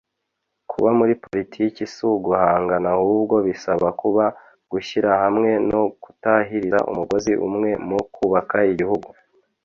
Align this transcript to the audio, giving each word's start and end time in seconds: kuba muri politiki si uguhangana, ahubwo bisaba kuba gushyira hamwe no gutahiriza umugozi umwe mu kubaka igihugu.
kuba 0.71 0.89
muri 0.99 1.13
politiki 1.23 1.81
si 1.93 2.01
uguhangana, 2.13 2.87
ahubwo 2.97 3.35
bisaba 3.47 3.87
kuba 4.01 4.25
gushyira 4.71 5.09
hamwe 5.21 5.49
no 5.71 5.81
gutahiriza 6.03 6.79
umugozi 6.91 7.33
umwe 7.47 7.69
mu 7.87 7.99
kubaka 8.15 8.57
igihugu. 8.71 9.09